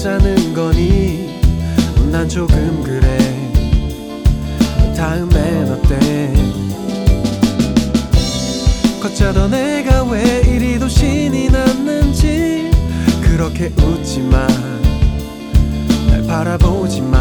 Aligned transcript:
걷자는 0.00 0.54
거니? 0.54 1.28
난 2.10 2.26
조금 2.26 2.82
그래. 2.82 3.18
다음엔 4.96 5.70
어때? 5.70 6.32
걷자던 9.02 9.50
내가 9.50 10.04
왜 10.04 10.40
이리도 10.40 10.88
신이 10.88 11.50
났는지 11.50 12.70
그렇게 13.20 13.66
웃지마 13.76 14.46
날 16.08 16.22
바라보지마 16.26 17.18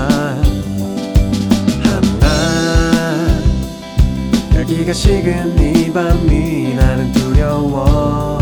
한나 1.83 3.41
열기가 4.55 4.93
식은 4.93 5.59
이 5.59 5.91
밤이 5.91 6.75
나는 6.75 7.11
두려워 7.11 8.38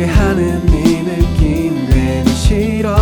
들뜨게 0.00 0.06
하는 0.06 0.66
네 0.66 1.02
느낌 1.02 1.86
괜히 1.86 2.32
싫어 2.32 2.96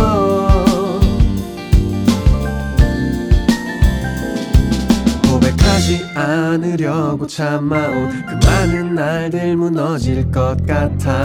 고백하지 5.29 6.05
않으려고 6.15 7.25
참아온 7.25 8.25
그 8.25 8.45
많은 8.45 8.95
날들 8.95 9.55
무너질 9.55 10.29
것 10.29 10.57
같아 10.67 11.23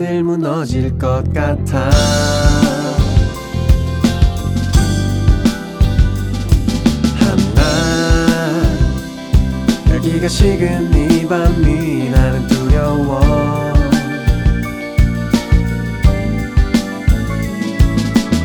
날들 0.00 0.22
무너질 0.22 0.96
것 0.98 1.22
같아. 1.34 1.90
한나 7.18 7.60
열기가 9.90 10.26
식은 10.26 10.94
이 10.94 11.28
밤이 11.28 12.08
나는 12.08 12.46
두려워. 12.48 13.20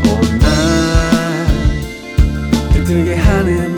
오날 0.03 1.47
들뜨게 2.73 3.15
하는 3.15 3.74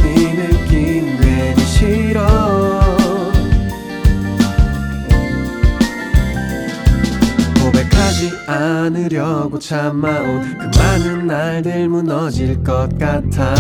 않으려고 8.57 9.59
참아온 9.59 10.57
그 10.57 10.79
많은 10.79 11.28
날들 11.28 11.88
무너질 11.90 12.63
것 12.63 12.90
같아. 12.97 13.53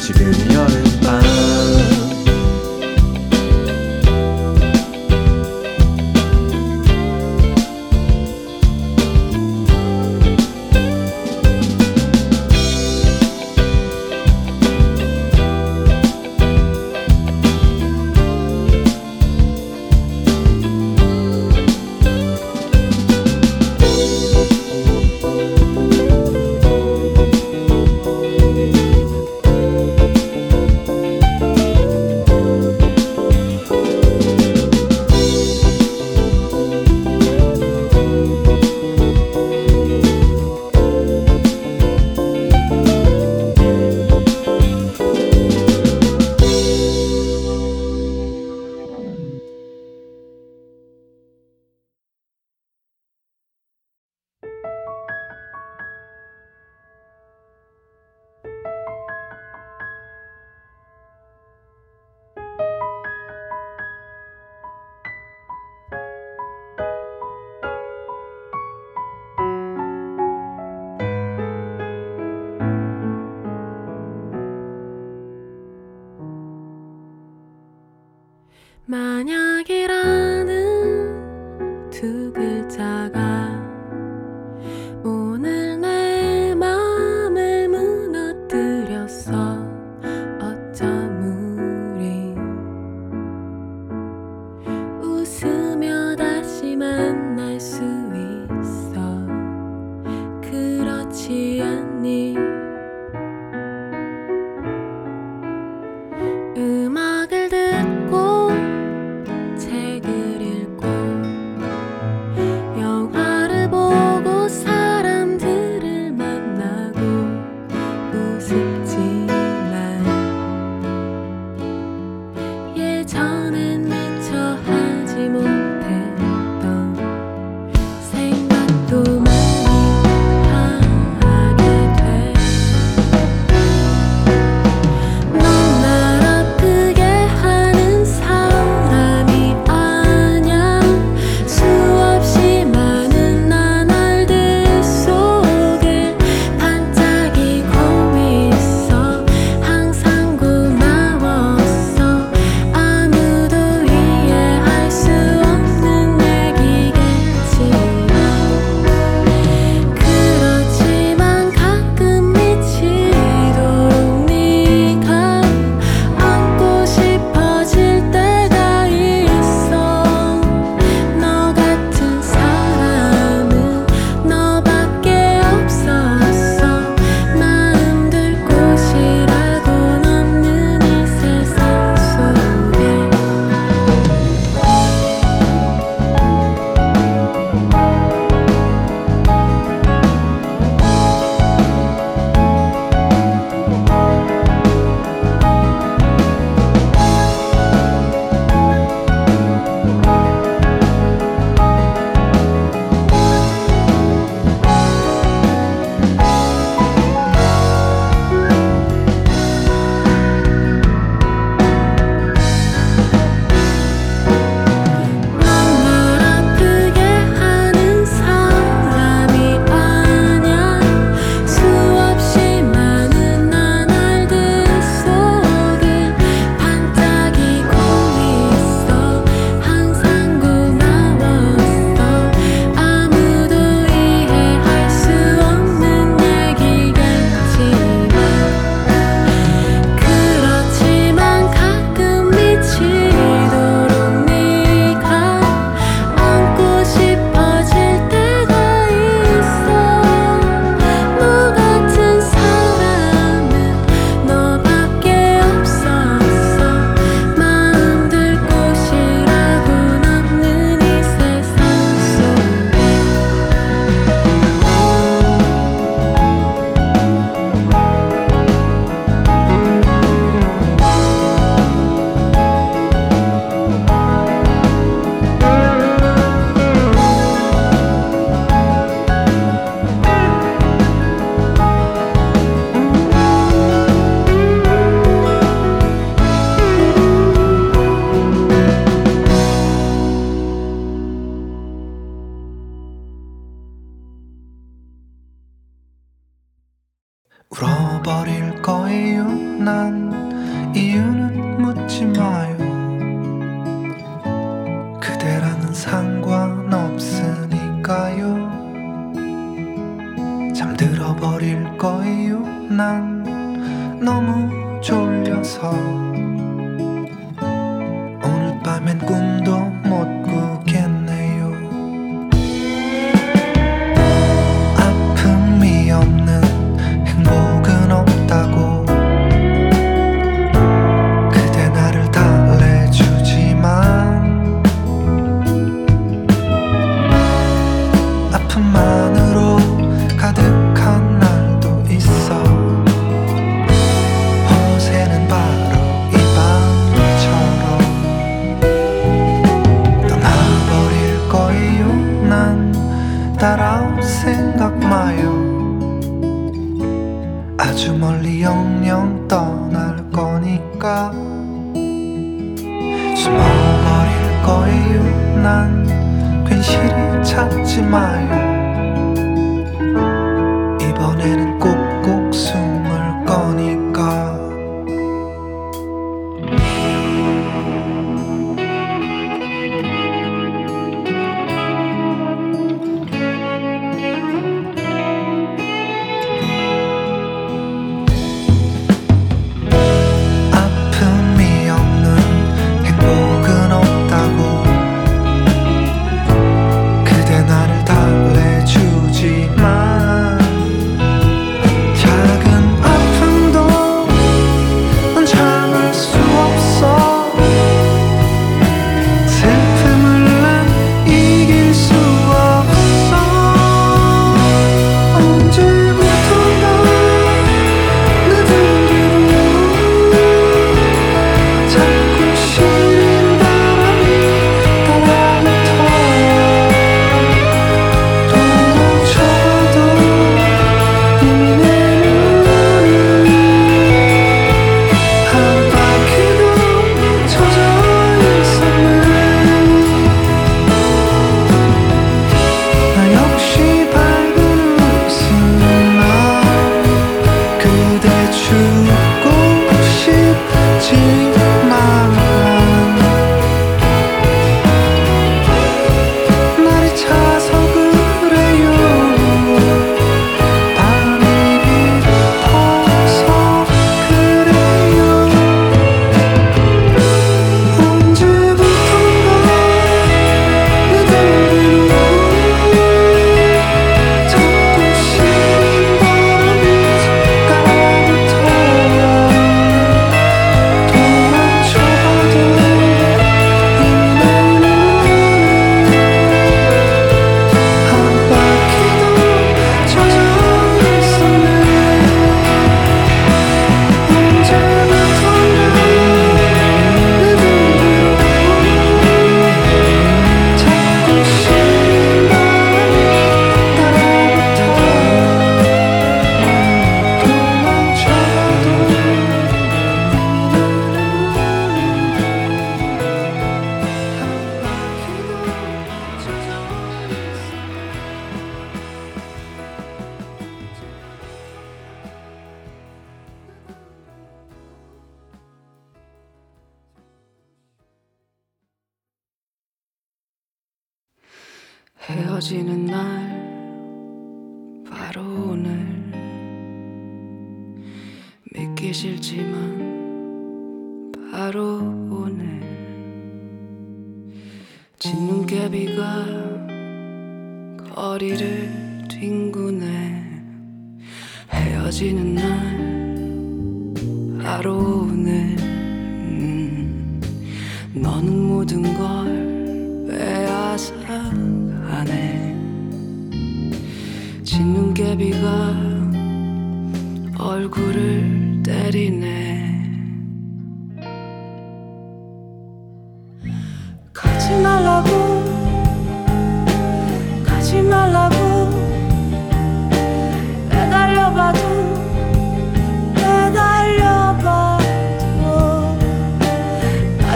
지금 0.00 0.32
여름밤 0.52 1.45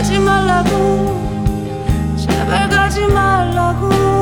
가지 0.01 0.19
말라고. 0.19 1.21
제발 2.17 2.71
가지 2.71 3.07
말라고. 3.07 4.20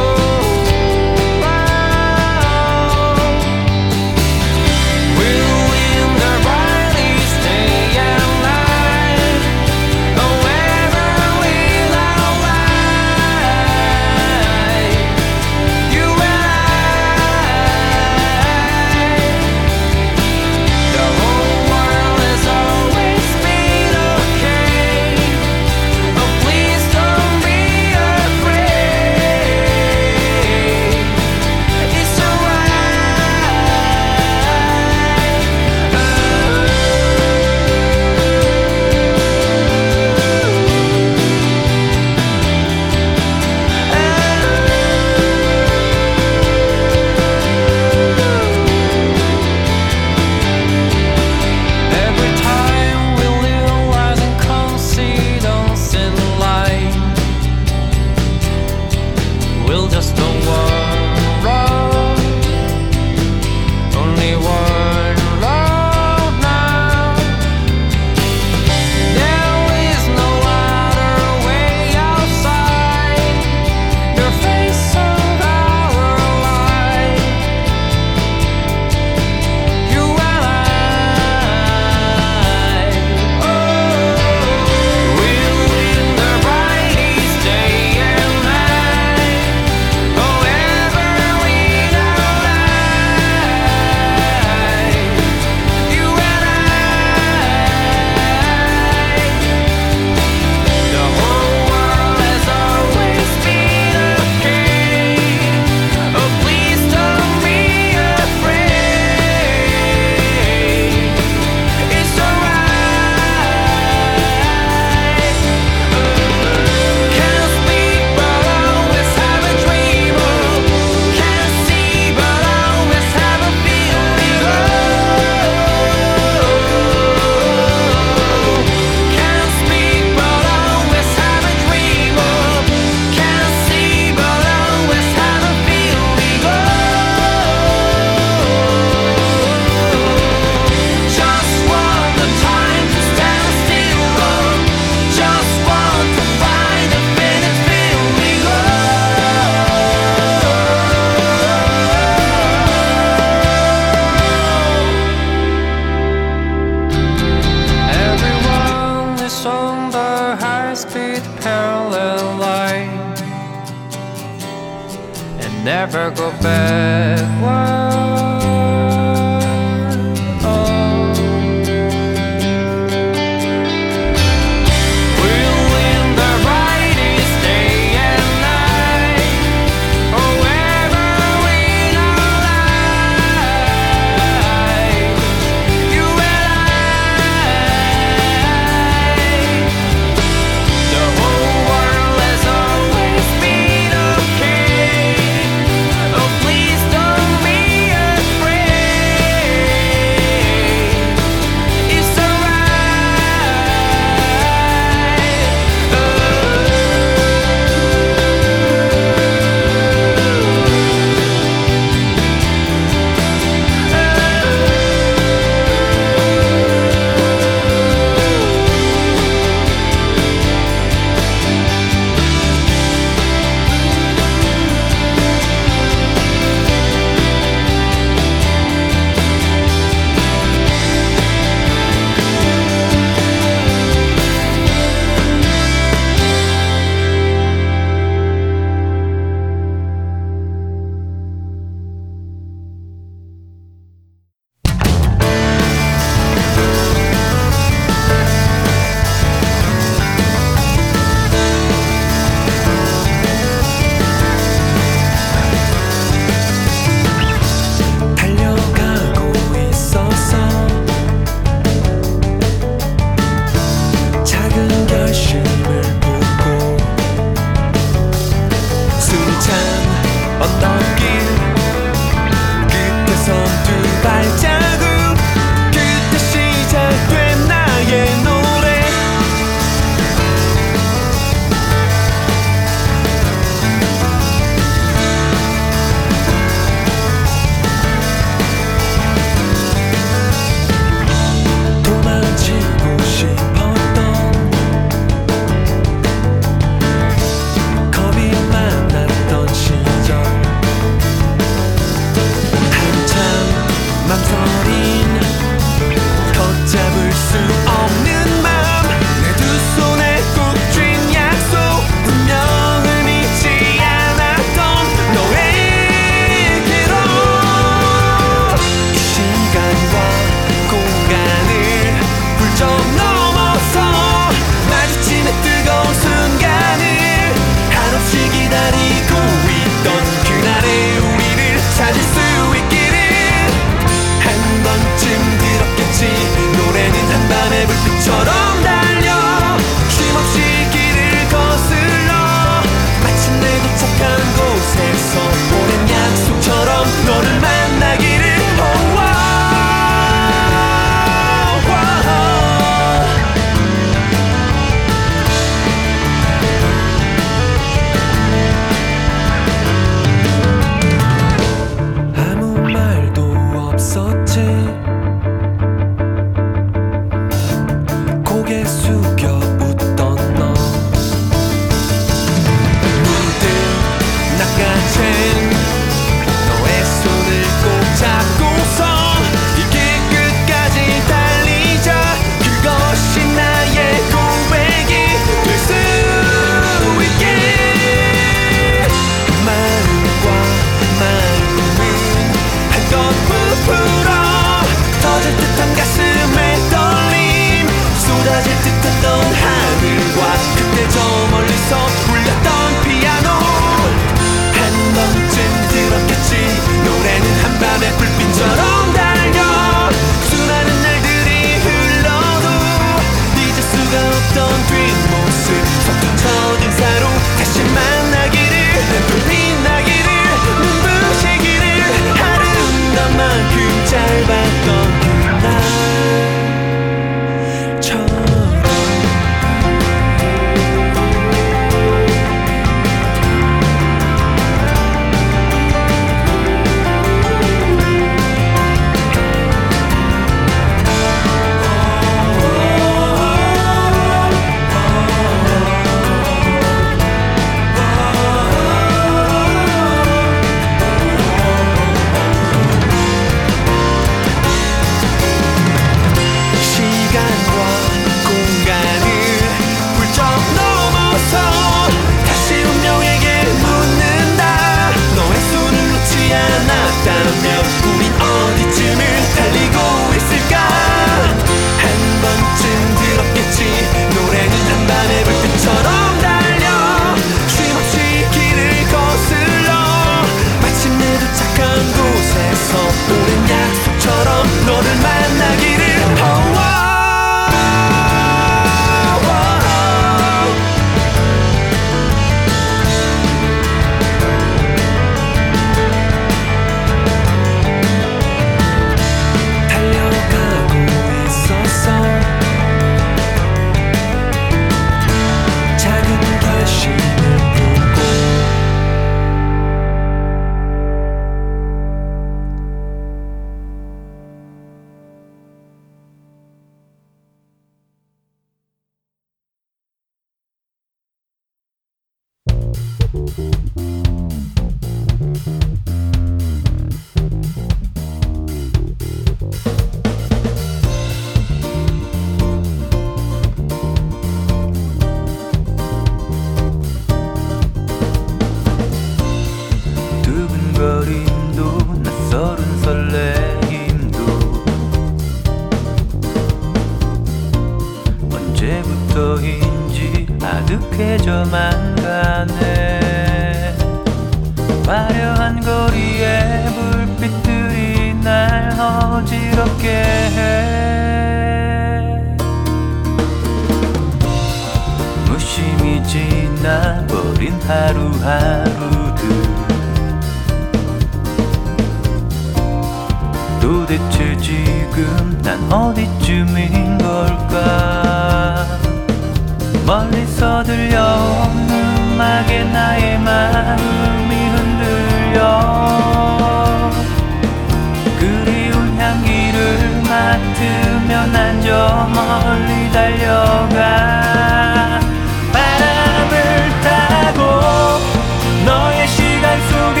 시간 599.54 599.60
속에 599.68 600.00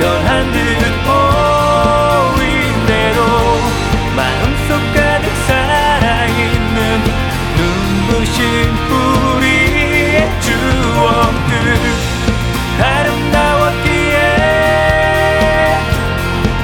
변한 0.00 0.52
듯 0.52 0.58
보인 2.34 2.46
대로 2.86 3.18
마음속 4.16 4.70
가득 4.94 5.26
살아있는 5.46 6.76
눈부신 7.56 8.38
우리의 8.90 10.16
추억들. 10.40 11.52
아름다웠기에 12.82 14.16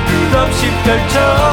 끝없이 0.09 0.61
펼쳐 0.83 1.44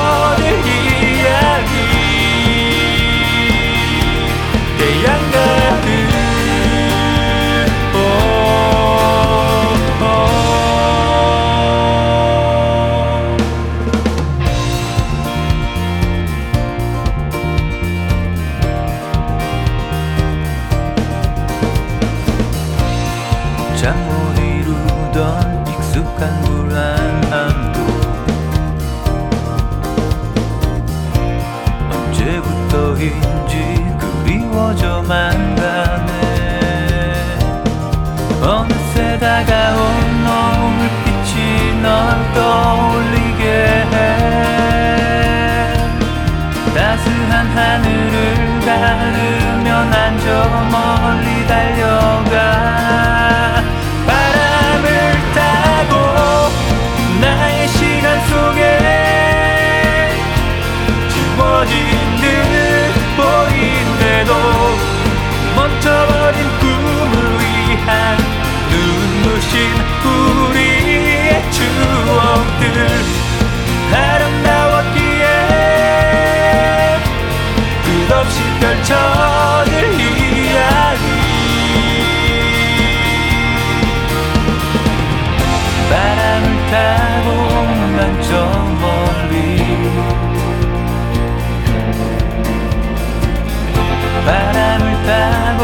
바람을 94.26 94.86
타고 95.08 95.62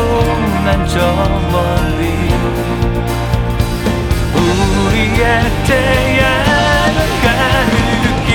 난 0.65 0.87
저 0.87 0.99
멀리. 1.51 2.03
우리의 4.33 5.21
태양을 5.65 6.97
가득히 7.23 8.27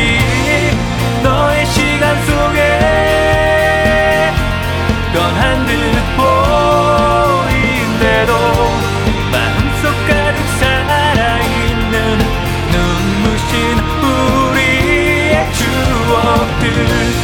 너의 1.22 1.66
시간 1.66 2.04
속에 2.26 2.58
변한 5.12 5.66
듯 5.66 5.70
보인대로 7.36 8.32
마음속 9.32 9.82
가득 10.08 10.38
살아있는 10.60 11.94
눈부신 12.72 13.52
우리의 14.02 15.34
추억들. 15.52 17.21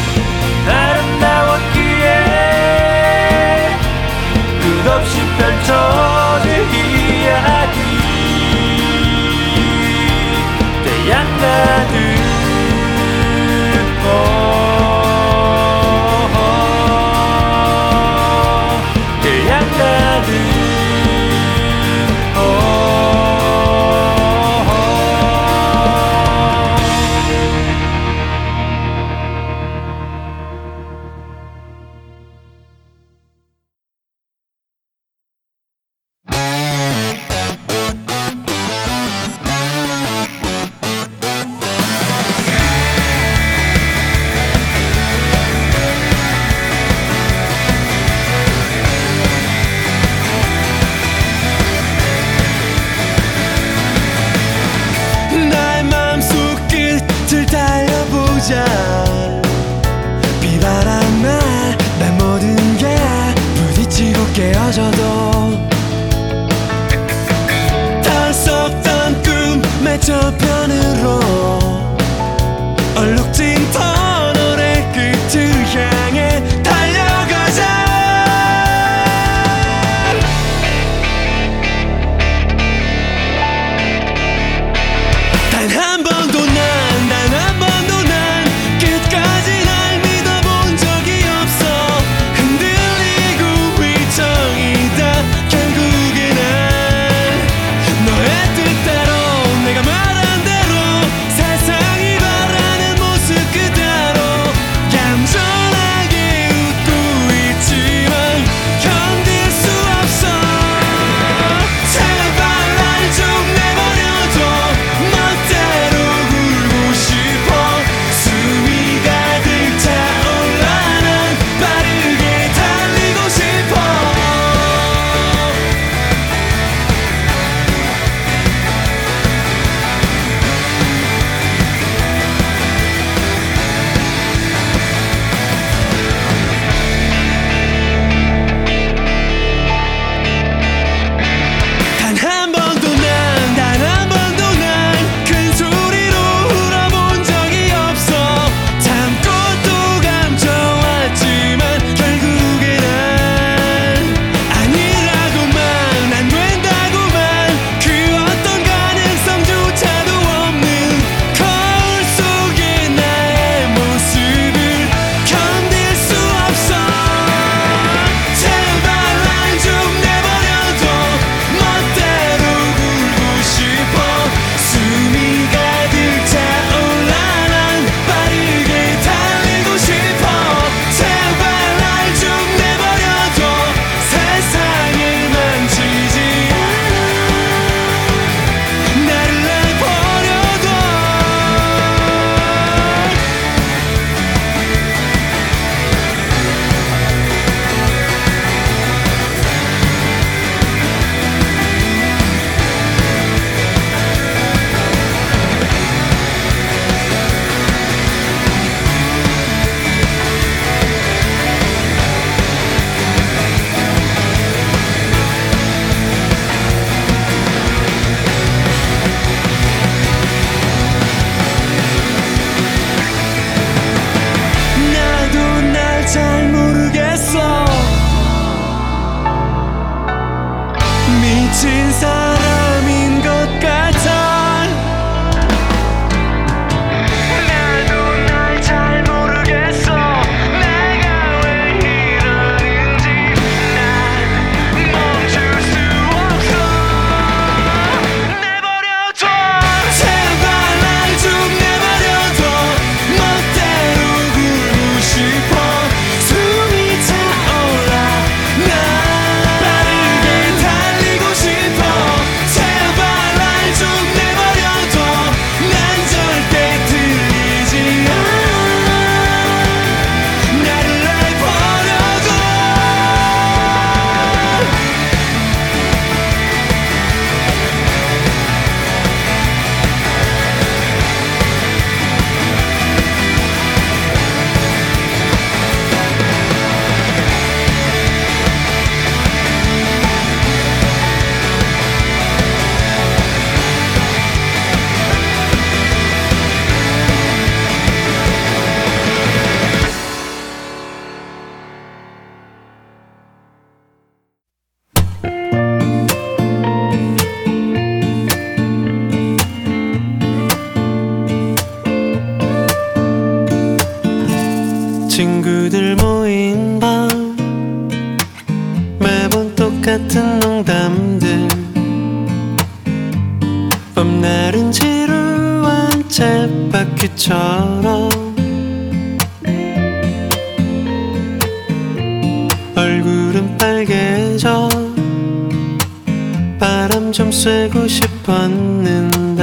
쐬고 337.38 337.86
싶었는데 337.86 339.42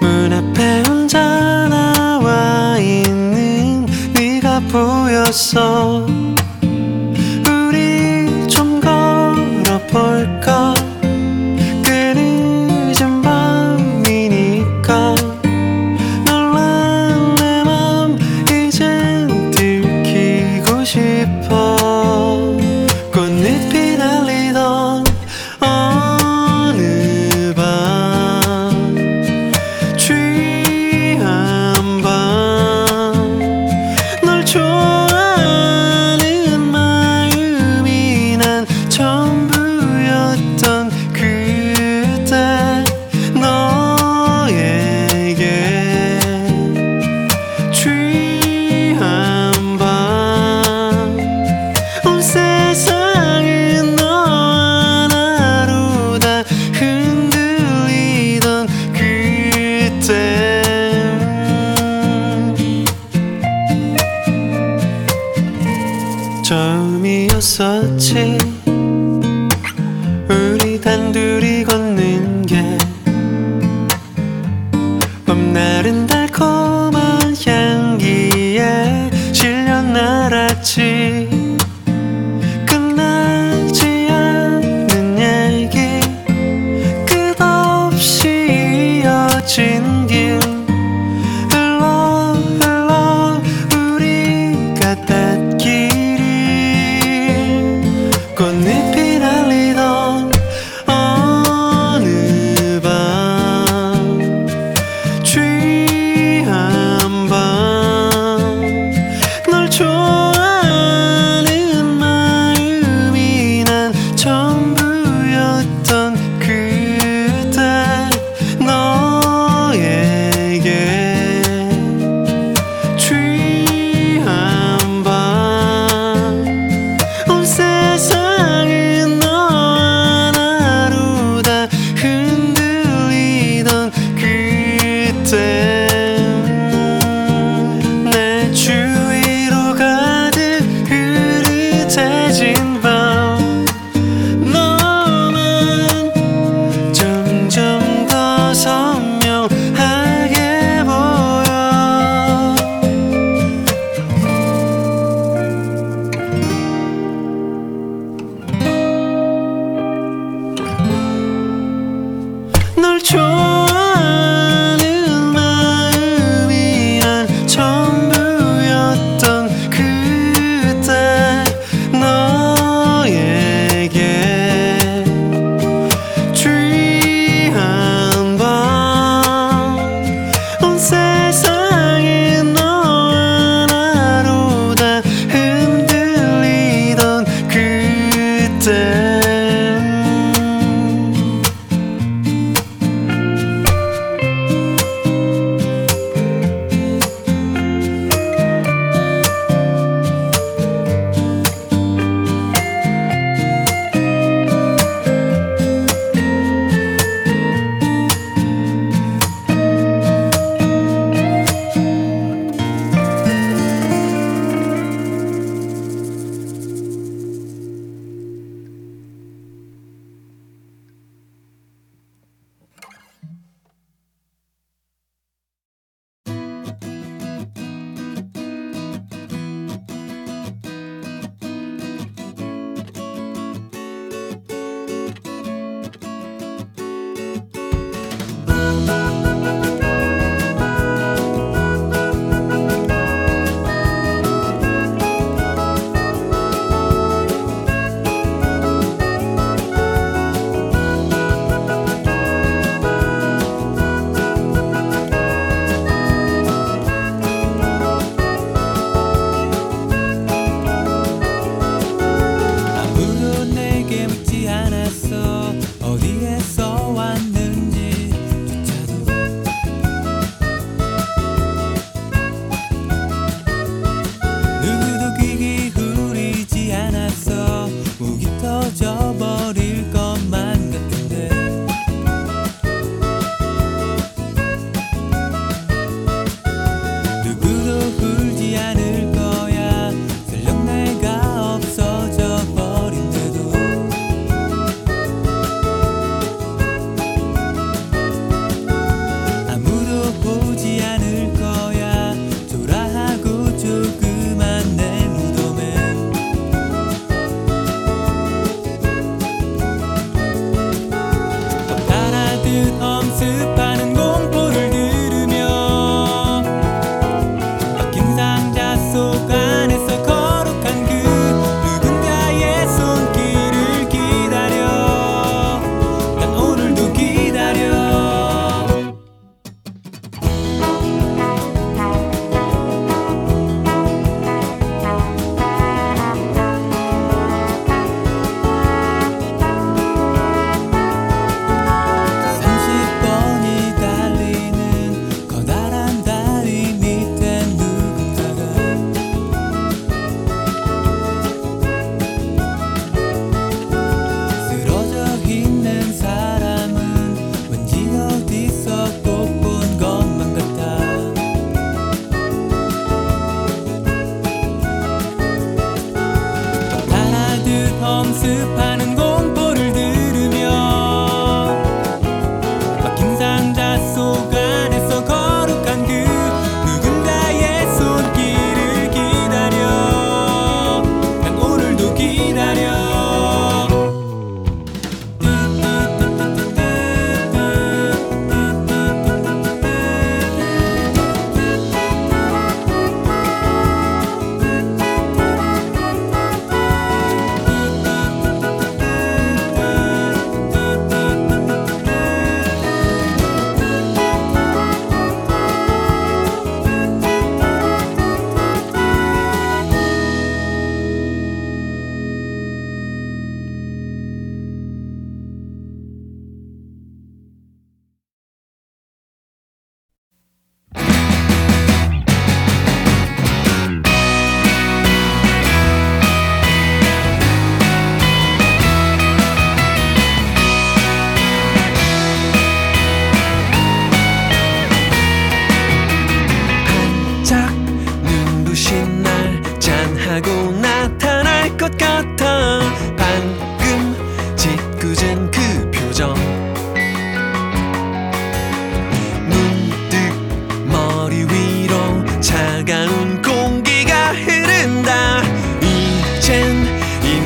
문 0.00 0.32
앞에 0.32 0.82
혼자 0.86 1.66
나와 1.68 2.78
있는 2.78 3.84
네가 4.14 4.60
보였어. 4.70 6.06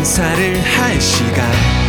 인사를 0.07 0.63
할 0.63 1.01
시간 1.01 1.86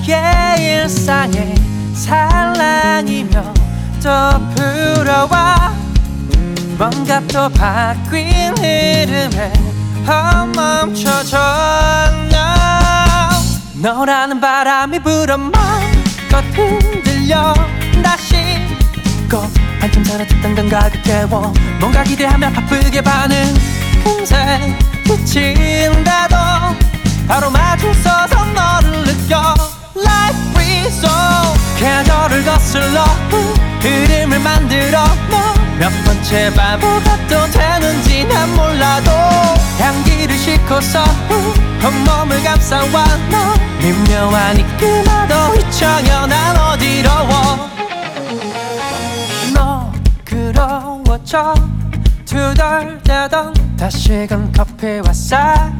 나의 0.00 0.84
일상에 0.84 1.54
살랑이며 1.94 3.54
또 4.02 4.10
불어와 4.54 5.74
뭔가 6.78 7.20
또 7.28 7.48
바뀐 7.50 8.56
흐름에 8.56 9.52
멈춰져 10.54 11.38
no. 12.32 12.52
너라는 13.74 14.40
바람이 14.40 15.00
불어 15.00 15.36
마음껏 15.36 16.42
흔들려. 16.54 17.52
다시 18.02 18.36
꼭 19.30 19.50
한참 19.80 20.04
살아듣던 20.04 20.54
감각을 20.54 21.02
깨워 21.02 21.52
뭔가 21.80 22.02
기대하며 22.02 22.50
바쁘게 22.52 23.02
반응. 23.02 23.54
금세 24.02 24.78
그친다도 25.06 26.36
바로 27.28 27.50
마주 27.50 27.92
서서 28.02 28.44
너를 28.46 29.04
느껴 29.04 29.71
Like 30.02 30.38
we 30.56 30.86
saw 30.86 31.54
계절을 31.78 32.44
거슬러 32.44 33.04
흐름을 33.80 34.38
만들어 34.38 35.04
너몇 35.30 35.90
번째 36.04 36.52
바보가 36.54 37.26
또 37.28 37.50
되는지 37.50 38.24
난 38.24 38.54
몰라도 38.54 39.10
향기를 39.78 40.36
싣고서 40.38 41.04
온몸을 41.84 42.42
감싸와 42.44 43.04
너 43.30 43.54
미묘한 43.80 44.58
이 44.58 44.64
끄마도 44.76 45.54
잊혀요 45.58 46.26
난 46.26 46.56
어지러워. 46.56 47.70
너 49.54 49.92
그러워져. 50.24 51.54
투덜대던 52.32 53.76
다시금 53.76 54.52
커피와 54.52 55.12
사 55.12 55.70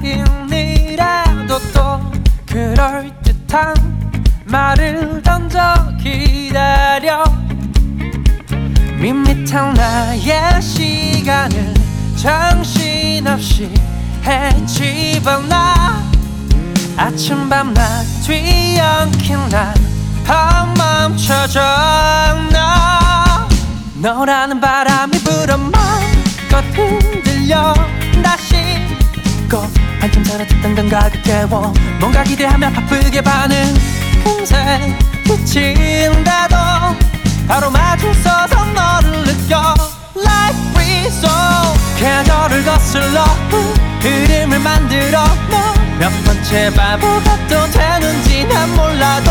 말을 4.73 5.20
던져 5.23 5.59
기다려. 6.03 7.25
밋밋한 8.99 9.75
나의 9.75 10.62
시간을 10.62 11.75
정신없이 12.16 13.75
헤집어놔 14.25 16.03
아침 16.97 17.49
밤낮 17.49 18.05
뒤엉킨 18.25 19.49
난 19.51 19.75
멈춰져 20.79 21.61
너 22.51 23.49
너라는 23.97 24.61
바람이 24.61 25.18
불어 25.18 25.59
마음껏 25.59 26.64
흔들려. 26.73 27.75
다시 28.23 28.57
꼭 29.51 29.70
한참 30.01 30.25
살아듣던 30.25 30.75
감각을 30.75 31.23
깨워. 31.23 31.75
뭔가 32.01 32.23
기대하며 32.23 32.70
바쁘게 32.70 33.20
반응 33.20 33.75
금세 34.25 34.97
그친다도 35.27 36.57
바로 37.49 37.70
마주 37.70 38.12
서서 38.14 38.64
너를 38.73 39.25
느껴. 39.25 39.75
Like 40.16 40.59
we 40.77 41.07
saw. 41.07 41.75
계절을 41.97 42.64
거슬러 42.64 43.25
흐름을 44.01 44.59
만들어. 44.59 45.25
너몇 45.51 46.25
번째 46.25 46.73
바보가 46.75 47.47
또 47.49 47.70
되는지 47.70 48.45
난 48.47 48.75
몰라도 48.75 49.31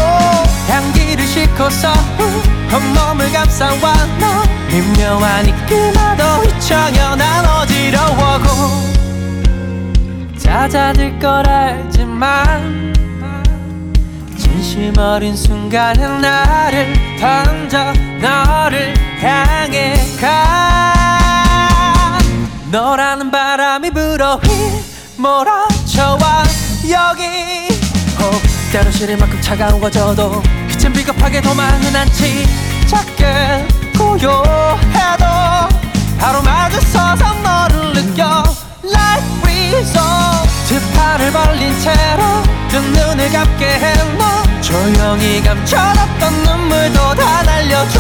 향기를 0.70 1.26
싣고서 1.28 1.92
온몸을 2.74 3.32
감싸와 3.34 3.94
너 4.20 4.44
미묘한 4.70 5.48
이 5.48 5.54
끄마도 5.66 6.44
잊혀요 6.46 7.16
난 7.16 7.46
어지러워고. 7.46 8.92
잦아들 10.38 11.20
걸 11.20 11.48
알지만 11.48 12.94
진심 14.42 14.98
어린 14.98 15.36
순간에 15.36 16.08
나를 16.08 16.94
던져 17.20 17.94
너를 18.20 18.96
향해 19.22 19.94
가. 20.20 22.18
너라는 22.72 23.30
바람이 23.30 23.92
불어 23.92 24.38
휘 24.38 24.82
몰아쳐와 25.18 26.44
여기. 26.90 27.70
혹 28.20 28.42
때로 28.72 28.90
시릴 28.90 29.18
만큼 29.18 29.40
차가워져도 29.42 30.42
빛은 30.70 30.92
비겁하게 30.94 31.42
도망은 31.42 31.96
않지 31.96 32.48
작게 32.88 33.68
고요해도 33.96 35.26
바로 36.18 36.42
마주 36.42 36.82
서서 36.82 37.34
너를 37.44 37.94
느껴. 37.94 38.44
Like 38.84 39.42
saw 39.84 40.51
두 40.72 40.80
팔을 40.94 41.32
벌린 41.34 41.78
채로 41.82 42.24
두 42.70 42.80
눈을 42.80 43.30
감게 43.30 43.66
해너 43.66 44.62
조용히 44.62 45.44
감춰놨던 45.44 46.44
눈물도 46.44 47.16
다 47.16 47.44
날려줘. 47.44 48.00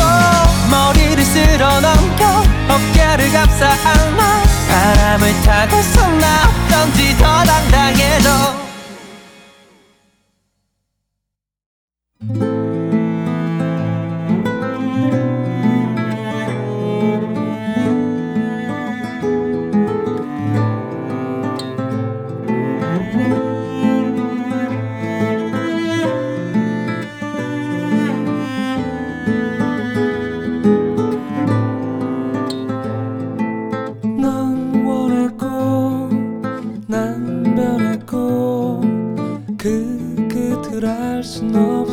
머리를 0.72 1.22
쓸어 1.22 1.82
넘겨 1.82 2.26
어깨를 2.69 3.30
감싸 3.34 3.67
안아 3.67 4.43
바람을 4.69 5.41
타고서 5.41 6.07
나 6.11 6.49
어떤지 6.69 7.17
더 7.17 7.43
당당해져 7.43 8.61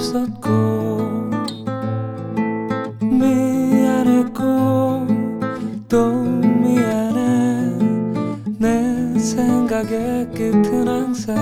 없었고 0.09 1.30
미안했고 3.02 4.42
또 5.86 6.12
미안해. 6.22 7.76
내 8.59 9.18
생각의 9.18 10.30
끝은 10.34 10.88
항상 10.88 11.36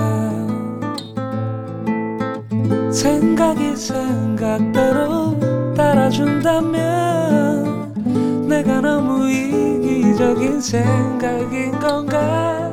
생각이 2.91 3.75
생각대로 3.75 5.39
따라준다면 5.75 6.83
내가 8.49 8.81
너무 8.81 9.29
이기적인 9.29 10.59
생각인 10.59 11.71
건가? 11.79 12.69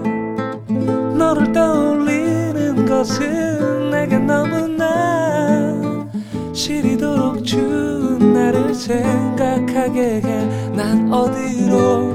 너를 1.16 1.52
떠올리는 1.52 2.84
것은 2.84 3.90
내게 3.90 4.18
너무나 4.18 5.63
시리도록 6.54 7.44
추운 7.44 8.32
나를 8.32 8.72
생각하게 8.72 10.22
해. 10.24 10.70
난 10.72 11.12
어디로 11.12 12.14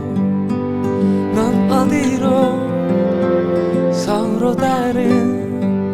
넌 1.35 1.69
어디로? 1.69 2.69
서로 3.91 4.55
다른 4.55 5.91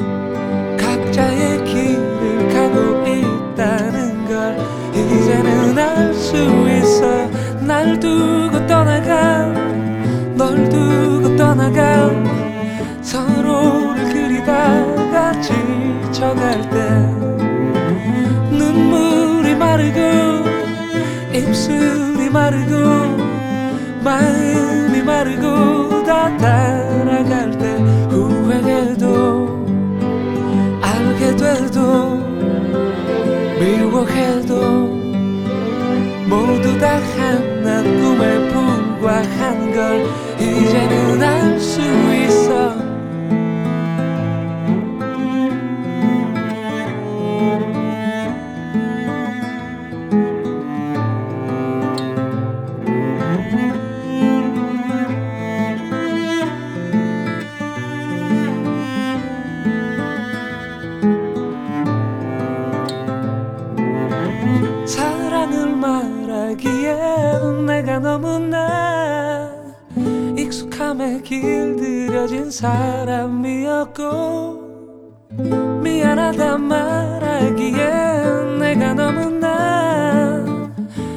각자의 0.77 1.65
길을 1.65 2.47
가고 2.53 3.03
있다는 3.07 4.25
걸 4.27 4.57
이제는 4.93 5.77
알 5.77 6.13
수 6.13 6.37
있어. 6.37 7.27
날 7.65 7.99
두고 7.99 8.67
떠나가 8.67 9.47
널 10.35 10.69
두고 10.69 11.35
떠나가 11.35 12.11
서로를 13.01 14.03
그리다가 14.13 15.31
지쳐갈 15.41 16.69
때 16.69 17.24
눈물이 18.75 19.55
마르고 19.55 19.99
입술이 21.33 22.29
마르고 22.29 22.75
마음이 24.03 25.01
마르고 25.01 26.03
다 26.03 26.35
따라갈 26.37 27.51
때 27.57 27.77
후회해도 28.09 29.65
알게 30.81 31.35
돼도 31.37 32.17
미워해도 33.59 34.59
모두 36.27 36.77
다 36.77 36.99
하나 36.99 37.81
꿈에 37.81 38.51
불과한 38.51 39.71
걸 39.73 40.05
이제는 40.37 41.23
알 41.23 41.59
수 41.59 41.81
있어 41.81 42.74
길들여진 72.25 72.51
사람이었고 72.51 74.65
미안하다 75.81 76.57
말하기엔 76.57 78.59
내가 78.59 78.93
너무나 78.93 80.43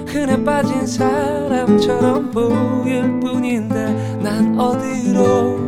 흔해 0.07 0.45
빠진 0.45 0.87
사람처럼 0.87 2.31
보일 2.31 3.19
뿐인데 3.21 4.19
난 4.23 4.57
어디로 4.59 5.59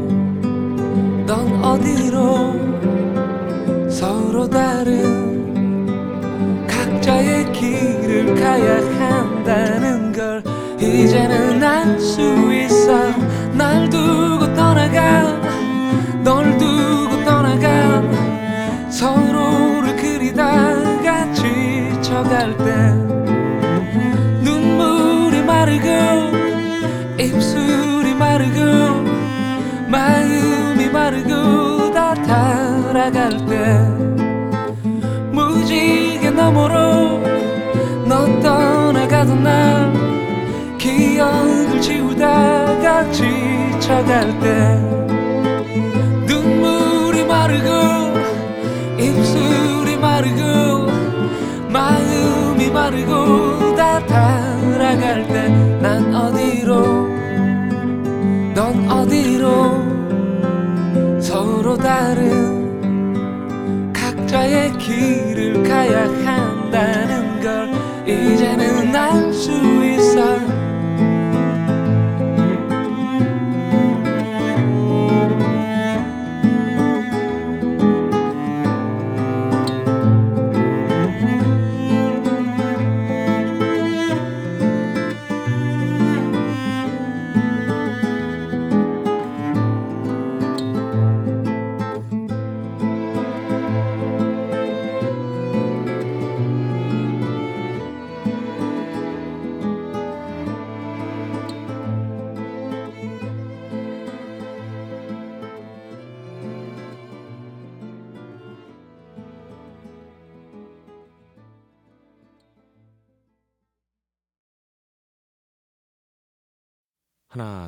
넌 1.26 1.64
어디로? 1.64 2.70
서로 3.90 4.48
다른 4.48 5.36
각자의 6.66 7.52
길을 7.52 8.34
가야 8.34 8.76
한다는 8.98 10.10
걸 10.12 10.42
이제는 10.78 11.62
알 11.62 12.00
수 12.00 12.20
있어. 12.52 13.10
날 13.52 13.88
두고 13.90 14.29
떠나가 14.70 15.22
널 16.22 16.56
두고 16.56 17.24
떠나가 17.24 18.88
서로를 18.88 19.96
그리다가 19.96 21.32
지쳐갈 21.32 22.56
때 22.56 22.92
눈물이 24.44 25.42
마르고 25.42 25.88
입술이 27.18 28.14
마르고 28.14 28.60
마음이 29.88 30.88
마르고 30.88 31.92
다 31.92 32.14
달아갈 32.14 33.44
때 33.46 33.88
무지개 35.32 36.30
너머로 36.30 37.24
너 38.06 38.40
떠나가던 38.40 39.42
날 39.42 40.09
기억을 41.00 41.80
지우다가 41.80 43.10
지쳐갈 43.10 44.38
때 44.40 44.78
눈물이 46.26 47.24
마르고 47.24 47.70
입술이 48.98 49.96
마르고 49.96 50.90
마음이 51.70 52.68
마르고 52.70 53.74
다 53.76 54.04
달아갈 54.06 55.26
때 55.26 55.70
난 55.80 56.14
어디로 56.14 57.08
넌 58.54 58.90
어디로? 58.90 59.88
서로 61.22 61.74
다른 61.78 62.60
각자의 63.94 64.76
길 64.76 65.29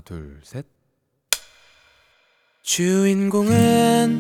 둘 0.05 0.41
셋. 0.43 0.67
주인공은 2.63 4.19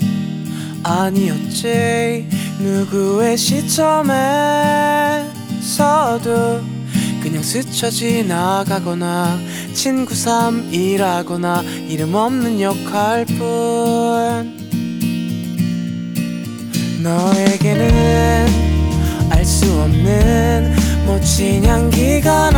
아니었지. 0.82 2.28
누구의 2.60 3.36
시점에서도 3.36 3.90
그냥 7.22 7.42
스쳐 7.42 7.90
지나가거나 7.90 9.38
친구 9.74 10.14
삼이라거나 10.14 11.62
이름 11.88 12.14
없는 12.14 12.60
역할 12.60 13.24
뿐. 13.24 14.60
너에게는 17.02 18.72
알 19.30 19.44
수 19.44 19.66
없는 19.80 20.76
멋진 21.06 21.64
향기가 21.64 22.50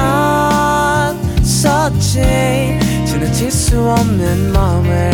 났었지. 1.65 2.79
지나칠 3.07 3.51
수 3.51 3.81
없는 3.81 4.53
마음을 4.53 5.11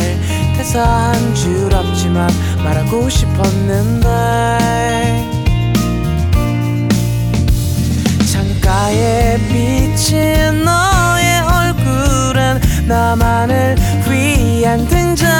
대사한 0.56 1.34
줄 1.34 1.72
없지만 1.72 2.28
말하고 2.62 3.08
싶었는데. 3.08 4.08
창가에 8.30 9.38
비친 9.48 10.64
너의 10.64 11.40
얼굴은 11.40 12.60
나만을 12.86 13.76
위한 14.08 14.86
등장이었는지. 14.88 15.30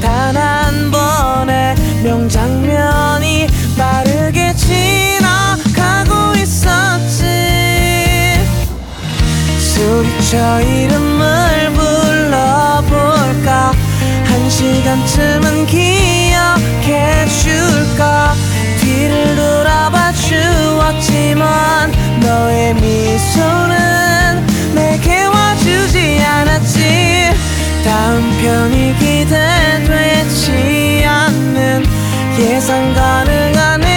단 0.00 0.36
한 0.36 0.90
번의 0.90 1.74
명장면이 2.04 3.46
빠르게 3.76 4.54
지 4.54 5.17
소리쳐 9.88 10.60
이름을 10.60 11.72
불러볼까? 11.72 13.72
한 14.26 14.50
시간쯤은 14.50 15.64
기억해 15.64 17.24
줄까? 17.40 18.34
뒤를 18.80 19.34
돌아봐 19.34 20.12
주었지만 20.12 21.90
너의 22.20 22.74
미소는 22.74 24.46
내게 24.74 25.24
와주지 25.24 26.22
않았지. 26.22 27.30
다음 27.82 28.30
편이 28.42 28.94
기대되지 28.98 30.52
않는 31.06 31.86
예상 32.38 32.92
가능한 32.92 33.87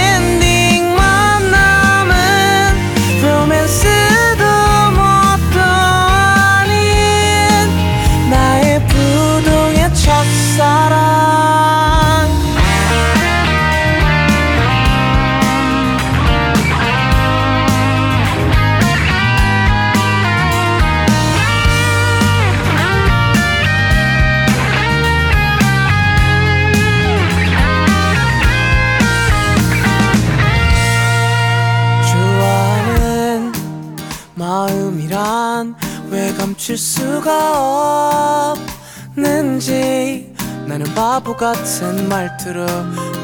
같은 41.52 42.08
말투로 42.08 42.66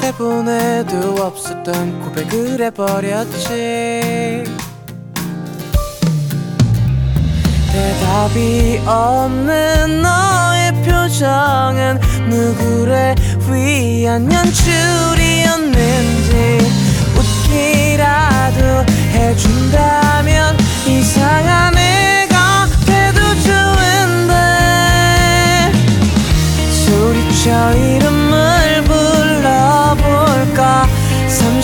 대본에도 0.02 1.14
없었던 1.18 2.02
고백을 2.02 2.60
해버렸지. 2.60 4.44
대답이 7.72 8.82
없는 8.84 10.02
너의 10.02 10.74
표정은 10.84 11.98
누구를 12.28 13.14
위한 13.50 14.30
연출이었는지 14.30 15.08
웃기라도 17.16 18.84
해준다면 19.14 20.54
이상한 20.86 21.74
애가 21.78 22.66
돼도 22.84 23.20
좋은데. 23.42 24.32
소리쳐 26.84 27.72
이름 27.74 28.17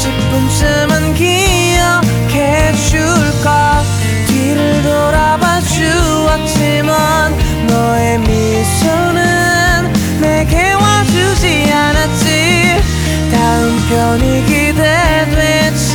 분쯤은 0.03 1.15
기억해 1.15 2.73
줄까? 2.89 3.83
뒤를 4.27 4.83
돌아봐 4.83 5.61
주었지만 5.61 7.33
너의 7.69 8.19
미소는 8.19 9.93
내게 10.21 10.73
와주지 10.73 11.71
않았지. 11.73 12.83
다음 13.31 13.89
편이 13.89 14.47
기대되지 14.47 15.93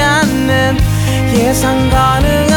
않는 0.00 0.78
예상 1.34 1.90
가능 1.90 2.51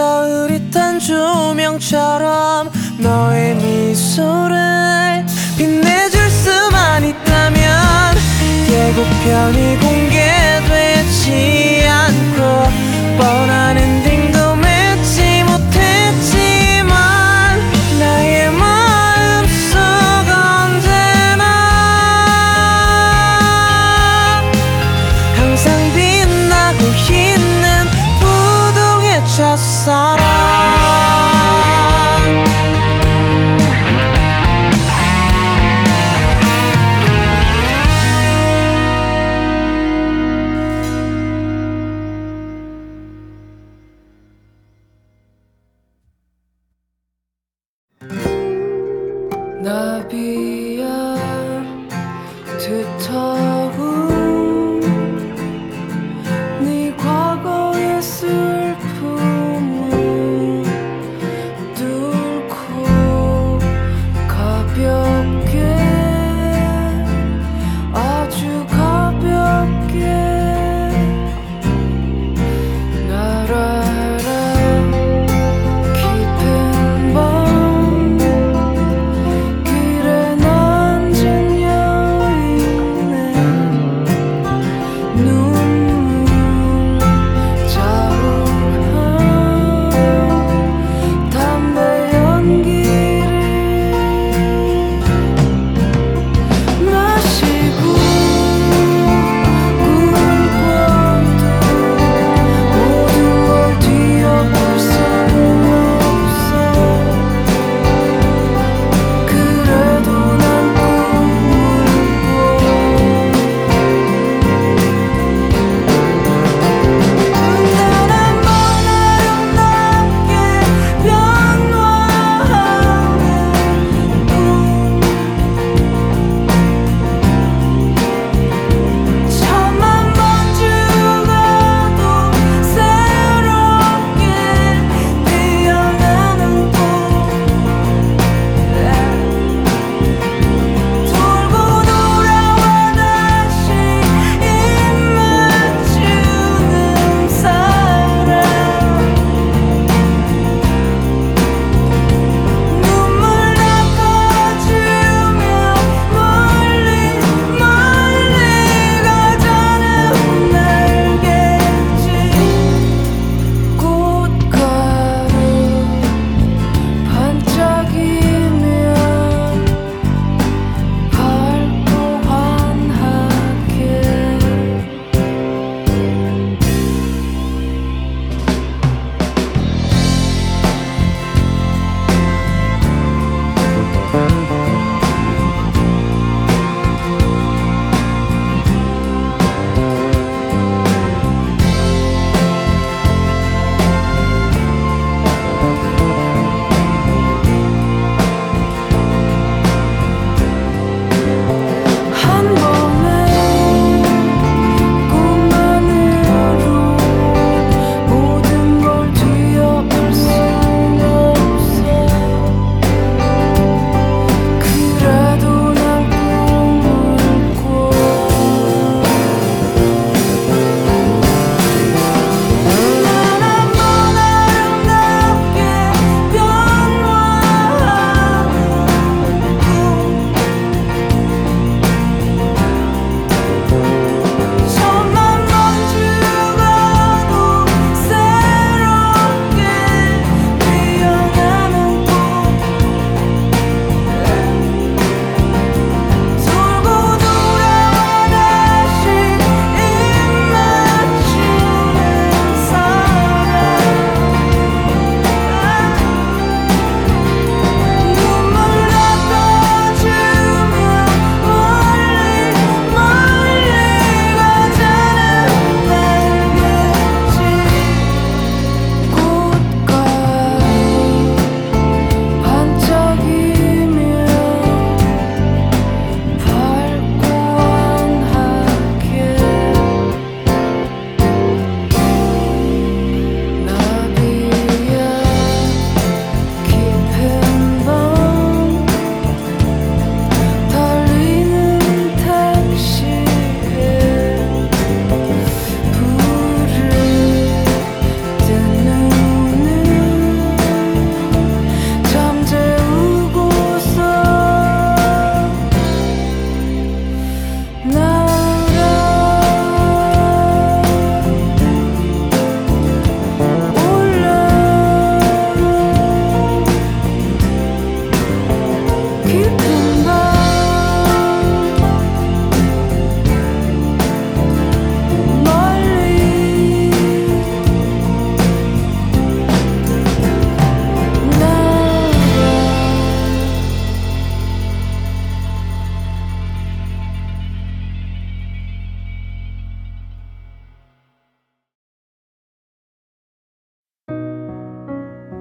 흐릿한 0.00 0.98
조명처럼 0.98 2.70
너의 2.98 3.54
미소를 3.56 5.24
빛내줄 5.56 6.30
수만 6.30 7.04
있다면 7.04 8.16
예고편이 8.68 9.78
공개되지 9.78 11.30
않고 11.88 12.94
엔 13.76 13.93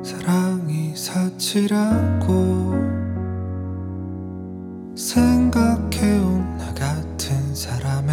사랑이 0.04 0.94
사치라고 0.98 2.74
생각해온 4.96 6.58
나 6.58 6.74
같은 6.74 7.56
사람에게 7.56 8.04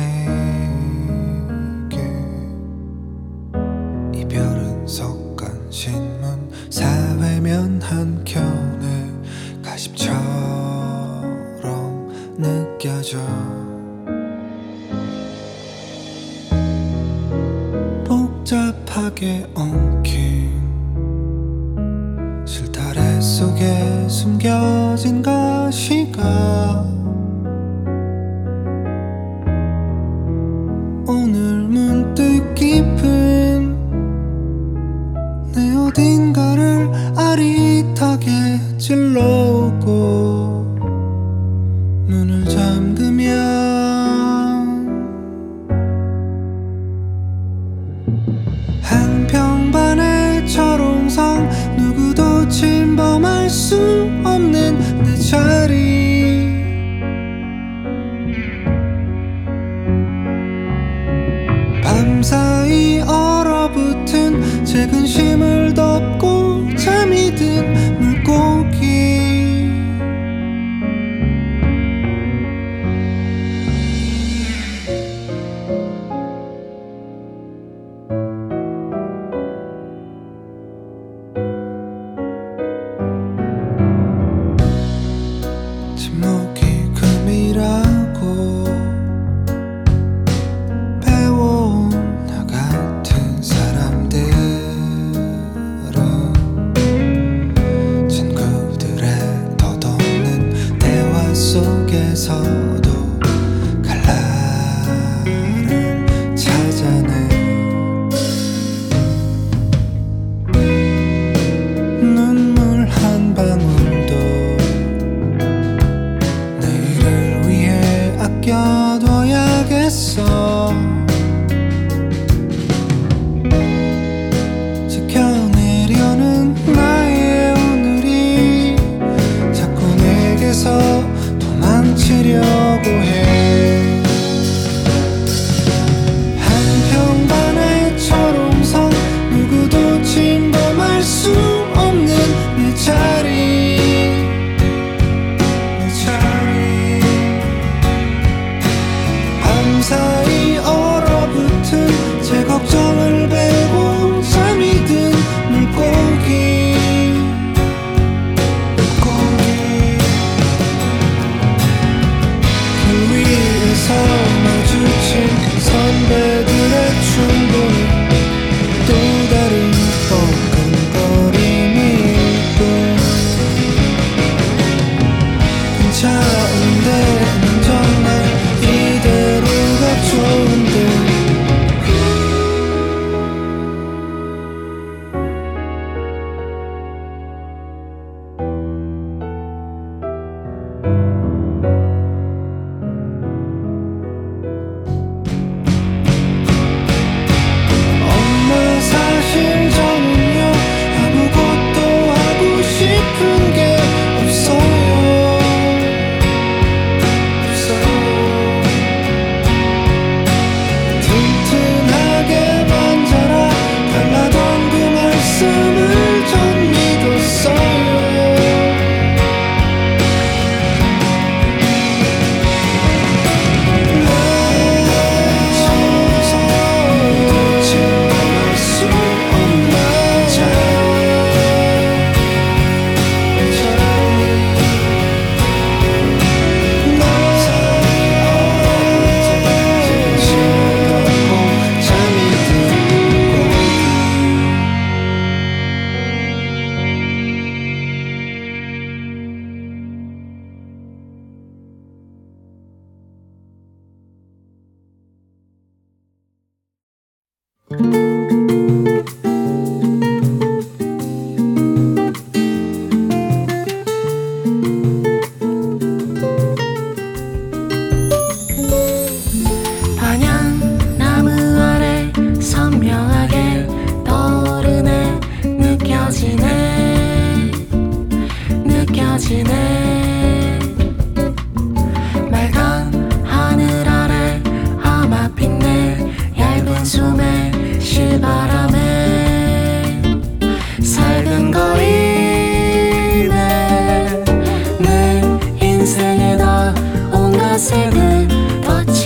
이별은 4.15 4.87
석간 4.87 5.51
신문 5.69 6.49
사회면 6.71 7.83
한켠에 7.83 9.11
가십처럼 9.65 10.15
느껴져. 12.39 13.19
복잡하게 18.05 19.51
엉 19.57 19.90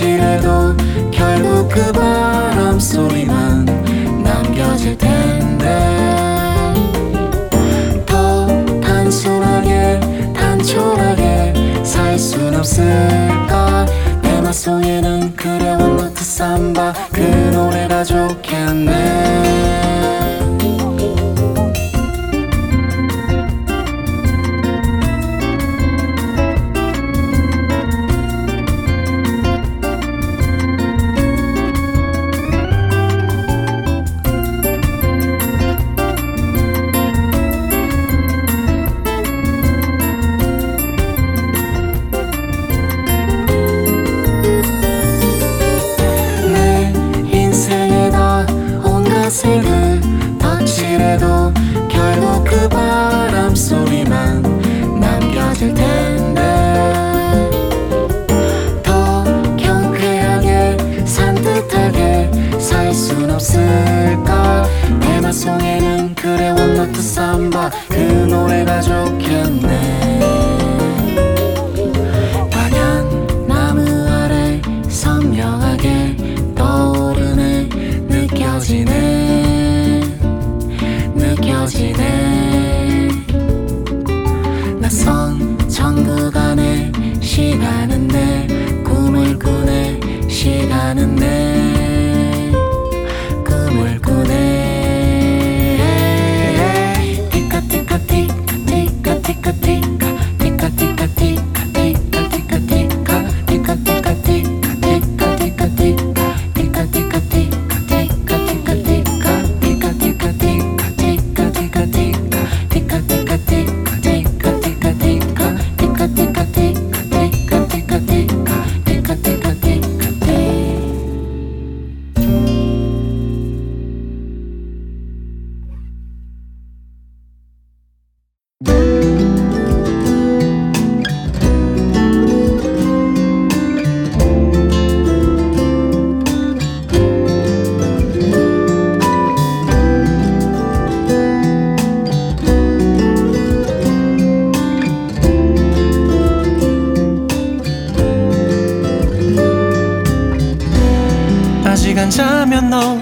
칠해도 0.05 0.77
결국 1.09 1.67
그 1.67 1.91
바람 1.91 2.79
소리만 2.79 3.65
남겨질 4.23 4.95
텐데. 4.99 5.65
더 8.05 8.45
단순하게 8.81 9.99
단촐하게 10.35 11.53
살 11.83 12.19
순 12.19 12.53
없을까? 12.53 13.87
내 14.21 14.41
맘속에는 14.41 15.35
그려 15.35 15.78
One 15.78 15.97
Note 15.97 16.23
Samba. 16.23 16.93
그 17.11 17.21
노래가 17.21 18.03
좋겠네 18.03 18.93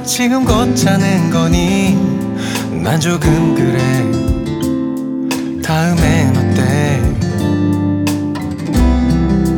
지금 0.06 0.44
곧 0.44 0.76
자는 0.76 1.30
거니? 1.30 1.98
난 2.84 3.00
조금 3.00 3.56
그래. 3.56 3.80
다음엔 5.62 6.36
어때? 6.36 7.02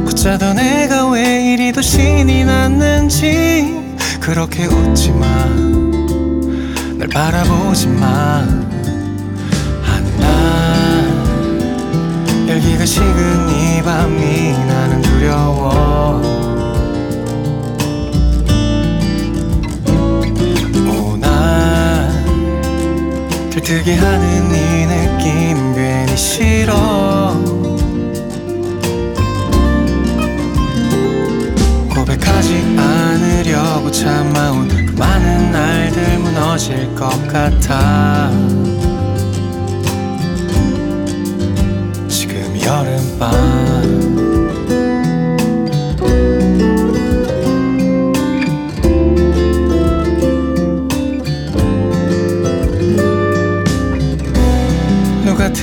웃자도 0.05 0.53
내가 0.53 1.09
왜 1.09 1.53
이리도 1.53 1.81
신이 1.81 2.45
났는지 2.45 3.75
그렇게 4.19 4.65
웃지 4.65 5.11
마날 5.11 7.07
바라보지 7.11 7.87
마. 7.87 8.45
한낮 9.81 10.27
열기가 12.47 12.85
식은 12.85 13.49
이 13.49 13.81
밤이 13.81 14.51
나는 14.67 15.01
두려워 15.01 16.34
들뜨게 23.65 23.95
하는 23.95 24.45
이 24.53 24.85
느낌 24.85 25.73
괜히 25.73 26.15
싫어. 26.15 27.33
고백하지 31.95 32.63
않으려고 32.77 33.89
참아온 33.89 34.67
그 34.67 34.93
많은 34.99 35.51
날들 35.51 36.19
무너질 36.19 36.93
것 36.93 37.09
같아. 37.27 38.29
지금 42.07 42.55
여름밤 42.61 44.14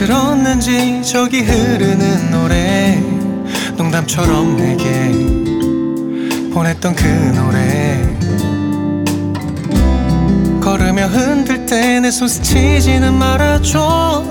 들었는지 0.07 1.01
저기 1.05 1.43
흐르는 1.43 2.33
노래 2.33 3.01
농담처럼 3.77 4.57
내게 4.57 4.91
보냈던 6.53 6.97
그 6.97 7.07
노래. 7.37 8.03
걸으며 10.61 11.07
흔들 11.07 11.67
때 11.67 12.01
내 12.01 12.09
손 12.11 12.27
스치지는 12.27 13.15
말아줘. 13.15 14.25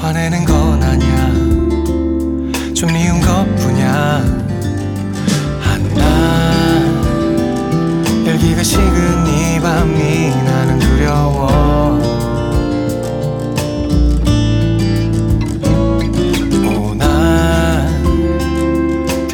화내는 0.00 0.44
건 0.44 0.82
아니야. 0.82 1.32
좀 2.74 2.92
미운 2.92 3.20
것뿐이야. 3.20 4.24
한낮 5.60 6.04
열기가 8.26 8.62
식은 8.64 9.26
이 9.28 9.60
밤이 9.60 10.30
나는 10.44 10.78
두려워 10.80 11.91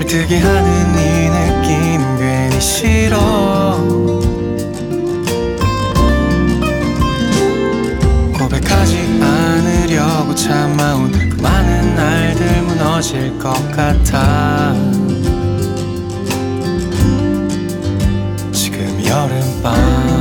들뜨게 0.08 0.38
하는 0.38 0.70
이 0.96 1.28
느낌 1.28 2.16
괜히 2.16 2.58
싫어. 2.58 3.76
고백하지 8.38 9.20
않으려고 9.20 10.34
참아온 10.34 11.12
그 11.12 11.42
많은 11.42 11.94
날들 11.94 12.62
무너질 12.62 13.38
것 13.38 13.52
같아. 13.70 14.74
지금 18.50 19.04
여름밤 19.04 20.17